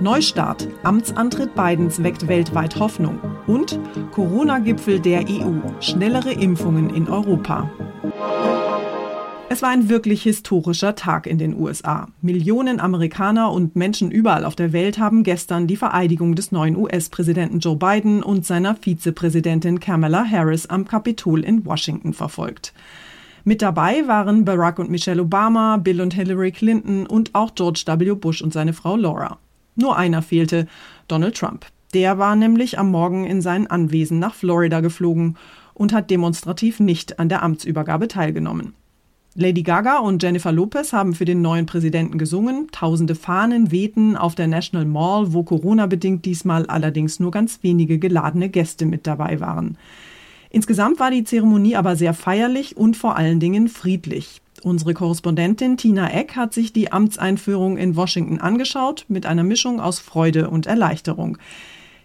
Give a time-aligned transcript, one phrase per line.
[0.00, 0.66] Neustart.
[0.82, 3.18] Amtsantritt Bidens weckt weltweit Hoffnung.
[3.46, 3.78] Und
[4.12, 5.58] Corona-Gipfel der EU.
[5.80, 7.70] Schnellere Impfungen in Europa.
[9.50, 12.08] Es war ein wirklich historischer Tag in den USA.
[12.22, 17.58] Millionen Amerikaner und Menschen überall auf der Welt haben gestern die Vereidigung des neuen US-Präsidenten
[17.58, 22.72] Joe Biden und seiner Vizepräsidentin Kamala Harris am Kapitol in Washington verfolgt.
[23.44, 28.14] Mit dabei waren Barack und Michelle Obama, Bill und Hillary Clinton und auch George W.
[28.14, 29.38] Bush und seine Frau Laura.
[29.80, 30.66] Nur einer fehlte,
[31.08, 31.64] Donald Trump.
[31.94, 35.38] Der war nämlich am Morgen in sein Anwesen nach Florida geflogen
[35.72, 38.74] und hat demonstrativ nicht an der Amtsübergabe teilgenommen.
[39.34, 42.66] Lady Gaga und Jennifer Lopez haben für den neuen Präsidenten gesungen.
[42.72, 48.50] Tausende Fahnen wehten auf der National Mall, wo Corona-bedingt diesmal allerdings nur ganz wenige geladene
[48.50, 49.78] Gäste mit dabei waren.
[50.50, 54.42] Insgesamt war die Zeremonie aber sehr feierlich und vor allen Dingen friedlich.
[54.62, 60.00] Unsere Korrespondentin Tina Eck hat sich die Amtseinführung in Washington angeschaut, mit einer Mischung aus
[60.00, 61.38] Freude und Erleichterung.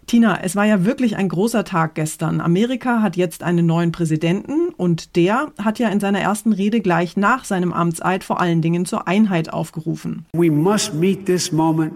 [0.06, 2.40] Tina, es war ja wirklich ein großer Tag gestern.
[2.40, 7.16] Amerika hat jetzt einen neuen Präsidenten und der hat ja in seiner ersten Rede gleich
[7.16, 10.24] nach seinem Amtseid vor allen Dingen zur Einheit aufgerufen.
[10.32, 11.92] We must meet this moment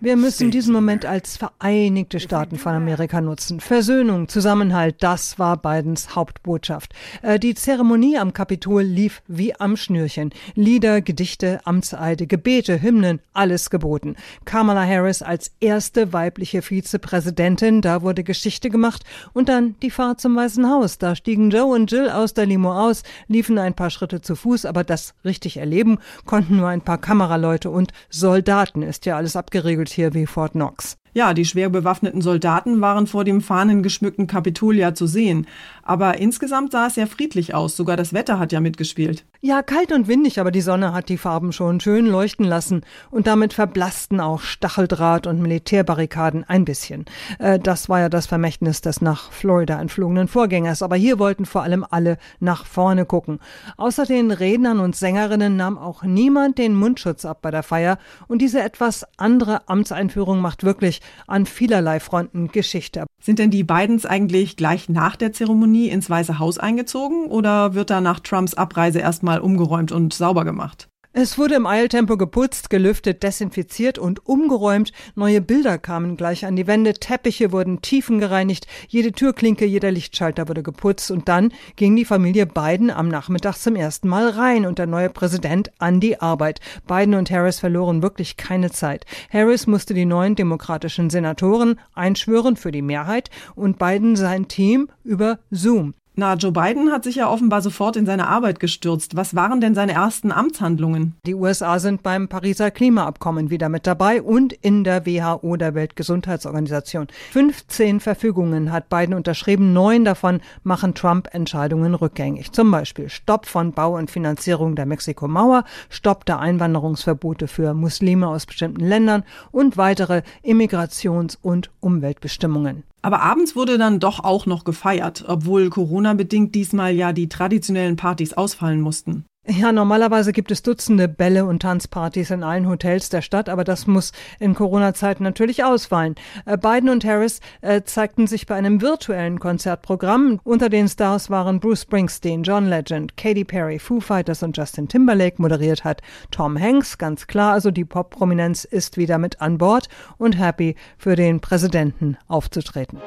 [0.00, 3.60] wir müssen diesen Moment als Vereinigte Staaten von Amerika nutzen.
[3.60, 6.92] Versöhnung, Zusammenhalt, das war Bidens Hauptbotschaft.
[7.22, 10.34] Äh, die Zeremonie am Kapitol lief wie am Schnürchen.
[10.54, 14.16] Lieder, Gedichte, Amtseide, Gebete, Hymnen, alles geboten.
[14.44, 19.02] Kamala Harris als erste weibliche Vizepräsidentin, da wurde Geschichte gemacht.
[19.32, 20.98] Und dann die Fahrt zum Weißen Haus.
[20.98, 24.66] Da stiegen Joe und Jill aus der Limo aus, liefen ein paar Schritte zu Fuß,
[24.66, 25.96] aber das richtig erleben
[26.26, 28.57] konnten nur ein paar Kameraleute und Soldaten.
[28.82, 30.96] Ist ja alles abgeregelt hier wie Fort Knox.
[31.14, 35.46] Ja, die schwer bewaffneten Soldaten waren vor dem fahnengeschmückten Kapitol ja zu sehen.
[35.82, 37.76] Aber insgesamt sah es ja friedlich aus.
[37.76, 39.24] Sogar das Wetter hat ja mitgespielt.
[39.40, 42.82] Ja, kalt und windig, aber die Sonne hat die Farben schon schön leuchten lassen.
[43.10, 47.06] Und damit verblassten auch Stacheldraht und Militärbarrikaden ein bisschen.
[47.38, 50.82] Äh, das war ja das Vermächtnis des nach Florida entflogenen Vorgängers.
[50.82, 53.38] Aber hier wollten vor allem alle nach vorne gucken.
[53.76, 57.98] Außer den Rednern und Sängerinnen nahm auch niemand den Mundschutz ab bei der Feier.
[58.26, 63.06] Und diese etwas andere Amtseinführung macht wirklich an vielerlei Fronten Geschichte.
[63.22, 67.90] Sind denn die Bidens eigentlich gleich nach der Zeremonie ins Weiße Haus eingezogen oder wird
[67.90, 70.88] da nach Trumps Abreise erstmal umgeräumt und sauber gemacht?
[71.14, 74.92] Es wurde im Eiltempo geputzt, gelüftet, desinfiziert und umgeräumt.
[75.14, 80.62] Neue Bilder kamen gleich an die Wände, Teppiche wurden tiefengereinigt, jede Türklinke, jeder Lichtschalter wurde
[80.62, 84.86] geputzt und dann ging die Familie Biden am Nachmittag zum ersten Mal rein und der
[84.86, 86.60] neue Präsident an die Arbeit.
[86.86, 89.06] Biden und Harris verloren wirklich keine Zeit.
[89.32, 95.38] Harris musste die neuen demokratischen Senatoren einschwören für die Mehrheit und Biden sein Team über
[95.50, 95.94] Zoom.
[96.20, 99.14] Na, Joe Biden hat sich ja offenbar sofort in seine Arbeit gestürzt.
[99.14, 101.14] Was waren denn seine ersten Amtshandlungen?
[101.24, 107.06] Die USA sind beim Pariser Klimaabkommen wieder mit dabei und in der WHO, der Weltgesundheitsorganisation.
[107.30, 112.50] 15 Verfügungen hat Biden unterschrieben, neun davon machen Trump-Entscheidungen rückgängig.
[112.50, 118.44] Zum Beispiel Stopp von Bau und Finanzierung der Mexiko-Mauer, Stopp der Einwanderungsverbote für Muslime aus
[118.44, 119.22] bestimmten Ländern
[119.52, 122.82] und weitere Immigrations- und Umweltbestimmungen.
[123.00, 128.32] Aber abends wurde dann doch auch noch gefeiert, obwohl Corona-bedingt diesmal ja die traditionellen Partys
[128.32, 129.24] ausfallen mussten.
[129.50, 133.86] Ja, normalerweise gibt es Dutzende Bälle und Tanzpartys in allen Hotels der Stadt, aber das
[133.86, 136.16] muss in Corona-Zeiten natürlich ausfallen.
[136.44, 140.38] Äh, Biden und Harris äh, zeigten sich bei einem virtuellen Konzertprogramm.
[140.44, 145.40] Unter den Stars waren Bruce Springsteen, John Legend, Katy Perry, Foo Fighters und Justin Timberlake.
[145.40, 147.54] Moderiert hat Tom Hanks, ganz klar.
[147.54, 152.98] Also die Pop-Prominenz ist wieder mit an Bord und happy für den Präsidenten aufzutreten.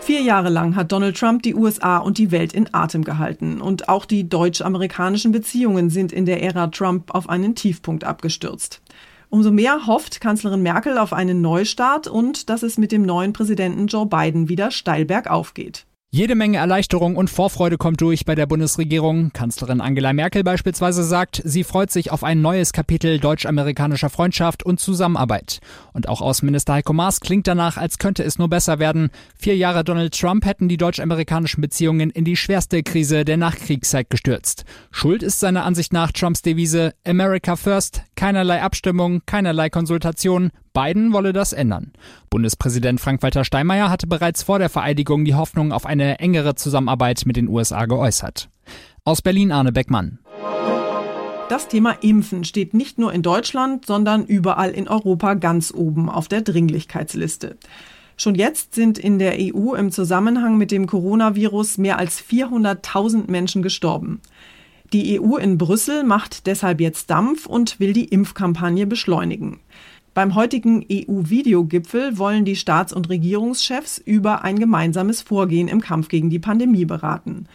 [0.00, 3.60] Vier Jahre lang hat Donald Trump die USA und die Welt in Atem gehalten.
[3.60, 8.82] Und auch die deutsch-amerikanischen Beziehungen sind in der Ära Trump auf einen Tiefpunkt abgestürzt.
[9.28, 13.86] Umso mehr hofft Kanzlerin Merkel auf einen Neustart und dass es mit dem neuen Präsidenten
[13.86, 15.86] Joe Biden wieder steil bergauf geht.
[16.12, 19.30] Jede Menge Erleichterung und Vorfreude kommt durch bei der Bundesregierung.
[19.32, 24.80] Kanzlerin Angela Merkel beispielsweise sagt, sie freut sich auf ein neues Kapitel deutsch-amerikanischer Freundschaft und
[24.80, 25.60] Zusammenarbeit.
[25.92, 29.10] Und auch Außenminister Heiko Maas klingt danach, als könnte es nur besser werden.
[29.38, 34.64] Vier Jahre Donald Trump hätten die deutsch-amerikanischen Beziehungen in die schwerste Krise der Nachkriegszeit gestürzt.
[34.90, 41.32] Schuld ist seiner Ansicht nach Trumps Devise America First, keinerlei Abstimmung, keinerlei Konsultation, Biden wolle
[41.32, 41.92] das ändern.
[42.28, 47.36] Bundespräsident Frank-Walter Steinmeier hatte bereits vor der Vereidigung die Hoffnung auf eine engere Zusammenarbeit mit
[47.36, 48.50] den USA geäußert.
[49.04, 50.18] Aus Berlin Arne Beckmann.
[51.48, 56.28] Das Thema Impfen steht nicht nur in Deutschland, sondern überall in Europa ganz oben auf
[56.28, 57.56] der Dringlichkeitsliste.
[58.18, 63.62] Schon jetzt sind in der EU im Zusammenhang mit dem Coronavirus mehr als 400.000 Menschen
[63.62, 64.20] gestorben.
[64.92, 69.60] Die EU in Brüssel macht deshalb jetzt Dampf und will die Impfkampagne beschleunigen.
[70.14, 76.28] Beim heutigen EU-Videogipfel wollen die Staats- und Regierungschefs über ein gemeinsames Vorgehen im Kampf gegen
[76.28, 77.46] die Pandemie beraten.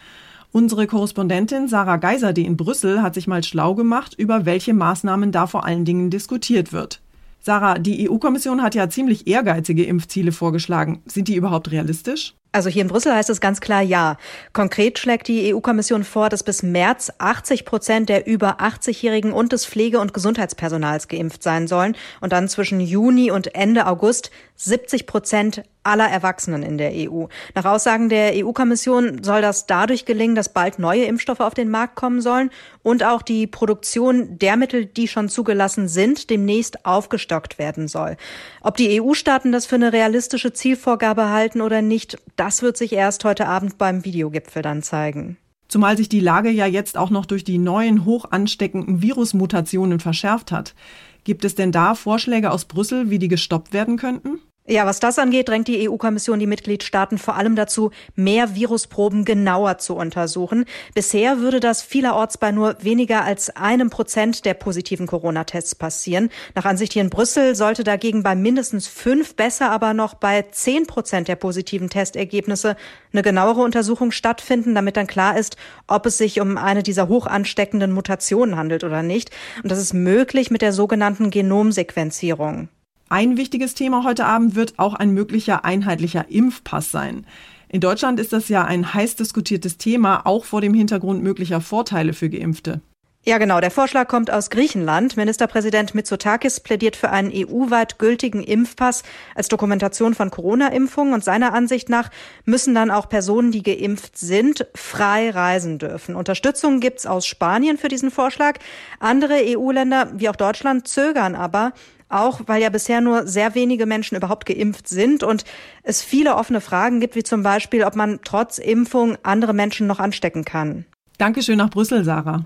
[0.50, 5.30] Unsere Korrespondentin Sarah Geiser, die in Brüssel, hat sich mal schlau gemacht, über welche Maßnahmen
[5.30, 7.02] da vor allen Dingen diskutiert wird.
[7.40, 11.02] Sarah, die EU-Kommission hat ja ziemlich ehrgeizige Impfziele vorgeschlagen.
[11.04, 12.34] Sind die überhaupt realistisch?
[12.56, 14.16] Also hier in Brüssel heißt es ganz klar ja.
[14.54, 19.66] Konkret schlägt die EU-Kommission vor, dass bis März 80 Prozent der über 80-Jährigen und des
[19.66, 25.64] Pflege- und Gesundheitspersonals geimpft sein sollen und dann zwischen Juni und Ende August 70 Prozent
[25.86, 27.26] aller Erwachsenen in der EU.
[27.54, 31.94] Nach Aussagen der EU-Kommission soll das dadurch gelingen, dass bald neue Impfstoffe auf den Markt
[31.94, 32.50] kommen sollen
[32.82, 38.16] und auch die Produktion der Mittel, die schon zugelassen sind, demnächst aufgestockt werden soll.
[38.62, 43.24] Ob die EU-Staaten das für eine realistische Zielvorgabe halten oder nicht, das wird sich erst
[43.24, 45.36] heute Abend beim Videogipfel dann zeigen.
[45.66, 50.52] Zumal sich die Lage ja jetzt auch noch durch die neuen hoch ansteckenden Virusmutationen verschärft
[50.52, 50.76] hat.
[51.24, 54.38] Gibt es denn da Vorschläge aus Brüssel, wie die gestoppt werden könnten?
[54.68, 59.78] Ja, was das angeht, drängt die EU-Kommission die Mitgliedstaaten vor allem dazu, mehr Virusproben genauer
[59.78, 60.64] zu untersuchen.
[60.92, 66.30] Bisher würde das vielerorts bei nur weniger als einem Prozent der positiven Corona-Tests passieren.
[66.56, 70.88] Nach Ansicht hier in Brüssel sollte dagegen bei mindestens fünf, besser aber noch bei zehn
[70.88, 72.74] Prozent der positiven Testergebnisse
[73.12, 77.28] eine genauere Untersuchung stattfinden, damit dann klar ist, ob es sich um eine dieser hoch
[77.28, 79.30] ansteckenden Mutationen handelt oder nicht.
[79.62, 82.68] Und das ist möglich mit der sogenannten Genomsequenzierung.
[83.08, 87.24] Ein wichtiges Thema heute Abend wird auch ein möglicher einheitlicher Impfpass sein.
[87.68, 92.14] In Deutschland ist das ja ein heiß diskutiertes Thema, auch vor dem Hintergrund möglicher Vorteile
[92.14, 92.80] für Geimpfte.
[93.24, 93.60] Ja, genau.
[93.60, 95.16] Der Vorschlag kommt aus Griechenland.
[95.16, 99.02] Ministerpräsident Mitsotakis plädiert für einen EU-weit gültigen Impfpass
[99.34, 102.10] als Dokumentation von Corona-Impfungen und seiner Ansicht nach
[102.44, 106.14] müssen dann auch Personen, die geimpft sind, frei reisen dürfen.
[106.14, 108.58] Unterstützung gibt's aus Spanien für diesen Vorschlag.
[109.00, 111.72] Andere EU-Länder, wie auch Deutschland, zögern aber.
[112.08, 115.44] Auch weil ja bisher nur sehr wenige Menschen überhaupt geimpft sind und
[115.82, 119.98] es viele offene Fragen gibt, wie zum Beispiel, ob man trotz Impfung andere Menschen noch
[119.98, 120.84] anstecken kann.
[121.18, 122.44] Dankeschön nach Brüssel, Sarah.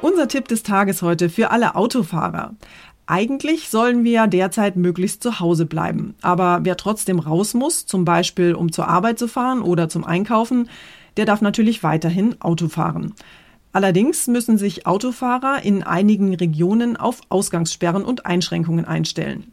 [0.00, 2.54] Unser Tipp des Tages heute für alle Autofahrer.
[3.06, 6.14] Eigentlich sollen wir derzeit möglichst zu Hause bleiben.
[6.22, 10.68] Aber wer trotzdem raus muss, zum Beispiel um zur Arbeit zu fahren oder zum Einkaufen,
[11.16, 13.14] der darf natürlich weiterhin Auto fahren.
[13.72, 19.52] Allerdings müssen sich Autofahrer in einigen Regionen auf Ausgangssperren und Einschränkungen einstellen.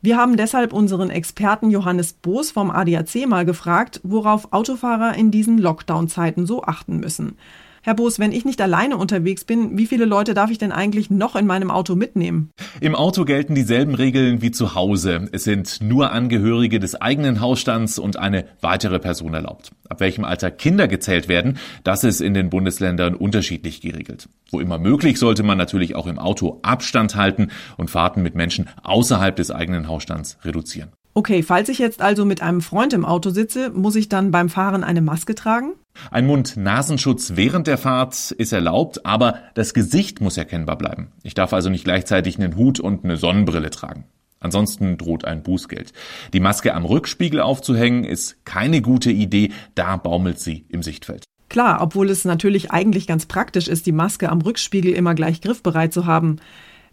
[0.00, 5.58] Wir haben deshalb unseren Experten Johannes Boos vom ADAC mal gefragt, worauf Autofahrer in diesen
[5.58, 7.36] Lockdown-Zeiten so achten müssen.
[7.82, 11.10] Herr Boos, wenn ich nicht alleine unterwegs bin, wie viele Leute darf ich denn eigentlich
[11.10, 12.50] noch in meinem Auto mitnehmen?
[12.80, 15.28] Im Auto gelten dieselben Regeln wie zu Hause.
[15.32, 19.70] Es sind nur Angehörige des eigenen Hausstands und eine weitere Person erlaubt.
[19.88, 24.28] Ab welchem Alter Kinder gezählt werden, das ist in den Bundesländern unterschiedlich geregelt.
[24.50, 28.68] Wo immer möglich sollte man natürlich auch im Auto Abstand halten und Fahrten mit Menschen
[28.82, 30.90] außerhalb des eigenen Hausstands reduzieren.
[31.14, 34.48] Okay, falls ich jetzt also mit einem Freund im Auto sitze, muss ich dann beim
[34.48, 35.72] Fahren eine Maske tragen?
[36.10, 41.12] Ein Mund-Nasenschutz während der Fahrt ist erlaubt, aber das Gesicht muss erkennbar bleiben.
[41.22, 44.04] Ich darf also nicht gleichzeitig einen Hut und eine Sonnenbrille tragen.
[44.40, 45.92] Ansonsten droht ein Bußgeld.
[46.32, 51.24] Die Maske am Rückspiegel aufzuhängen ist keine gute Idee, da baumelt sie im Sichtfeld.
[51.48, 55.92] Klar, obwohl es natürlich eigentlich ganz praktisch ist, die Maske am Rückspiegel immer gleich griffbereit
[55.92, 56.36] zu haben.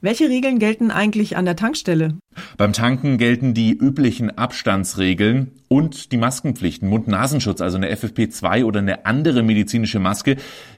[0.06, 2.20] Welche Regeln gelten eigentlich an der Tankstelle?
[2.58, 6.88] Beim Tanken gelten die üblichen Abstandsregeln und die Maskenpflichten.
[6.88, 10.36] Mund-Nasenschutz, also eine FFP2 oder eine andere medizinische Maske,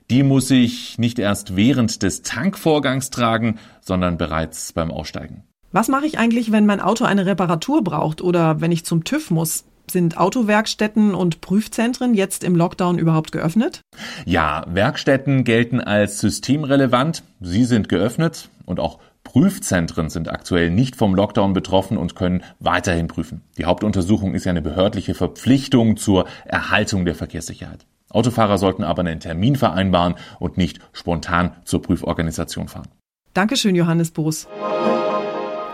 [0.10, 5.44] die muss ich nicht erst während des Tankvorgangs tragen, sondern bereits beim Aussteigen.
[5.74, 9.32] Was mache ich eigentlich, wenn mein Auto eine Reparatur braucht oder wenn ich zum TÜV
[9.32, 9.66] muss?
[9.92, 13.82] Sind Autowerkstätten und Prüfzentren jetzt im Lockdown überhaupt geöffnet?
[14.26, 17.24] Ja, Werkstätten gelten als systemrelevant.
[17.42, 23.08] Sie sind geöffnet und auch Prüfzentren sind aktuell nicht vom Lockdown betroffen und können weiterhin
[23.10, 23.42] prüfen.
[23.58, 27.86] Die Hauptuntersuchung ist ja eine behördliche Verpflichtung zur Erhaltung der Verkehrssicherheit.
[28.10, 32.88] Autofahrer sollten aber einen Termin vereinbaren und nicht spontan zur Prüforganisation fahren.
[33.34, 34.48] Dankeschön, Johannes Boos.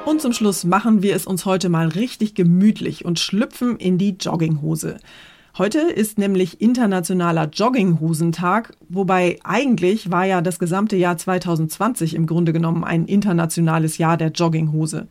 [0.07, 4.17] Und zum Schluss machen wir es uns heute mal richtig gemütlich und schlüpfen in die
[4.19, 4.97] Jogginghose.
[5.55, 12.53] Heute ist nämlich internationaler Jogginghosentag, wobei eigentlich war ja das gesamte Jahr 2020 im Grunde
[12.53, 15.07] genommen ein internationales Jahr der Jogginghose.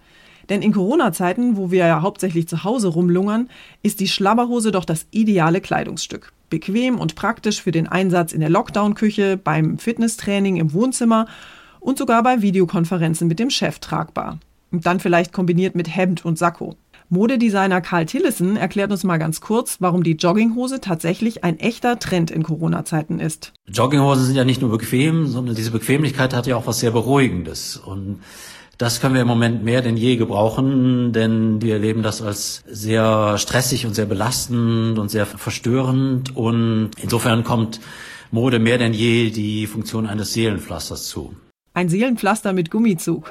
[0.48, 3.50] Denn in Corona-Zeiten, wo wir ja hauptsächlich zu Hause rumlungern,
[3.84, 6.32] ist die Schlabberhose doch das ideale Kleidungsstück.
[6.50, 11.26] Bequem und praktisch für den Einsatz in der Lockdown-Küche, beim Fitnesstraining im Wohnzimmer
[11.78, 14.40] und sogar bei Videokonferenzen mit dem Chef tragbar.
[14.72, 16.74] Und dann vielleicht kombiniert mit Hemd und Sakko.
[17.12, 22.30] Modedesigner Karl Tillison erklärt uns mal ganz kurz, warum die Jogginghose tatsächlich ein echter Trend
[22.30, 23.52] in Corona-Zeiten ist.
[23.68, 27.76] Jogginghosen sind ja nicht nur bequem, sondern diese Bequemlichkeit hat ja auch was sehr Beruhigendes.
[27.76, 28.20] Und
[28.78, 33.36] das können wir im Moment mehr denn je gebrauchen, denn wir erleben das als sehr
[33.36, 36.34] stressig und sehr belastend und sehr verstörend.
[36.34, 37.80] Und insofern kommt
[38.30, 41.36] Mode mehr denn je die Funktion eines Seelenpflasters zu.
[41.74, 43.30] Ein Seelenpflaster mit Gummizug.